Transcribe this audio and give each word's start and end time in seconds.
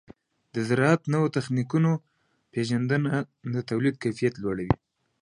د 0.53 0.55
زراعت 0.67 1.01
د 1.05 1.11
نوو 1.13 1.27
تخنیکونو 1.37 1.91
پیژندنه 2.53 3.13
د 3.53 3.55
تولید 3.69 3.95
کیفیت 4.03 4.33
لوړوي. 4.43 4.75